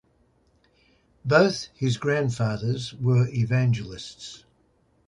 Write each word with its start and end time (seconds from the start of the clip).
Both 1.23 1.69
of 1.69 1.75
his 1.77 1.97
grandfathers 1.97 2.91
were 2.95 3.27
evangelists. 3.27 4.45